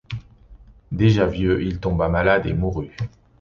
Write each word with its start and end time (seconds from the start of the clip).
Déjà 0.91 1.27
vieux, 1.27 1.61
il 1.61 1.79
tomba 1.79 2.09
malade 2.09 2.47
et 2.47 2.53
mourut. 2.55 2.97